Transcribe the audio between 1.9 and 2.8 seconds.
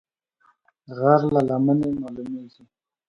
مالومېږي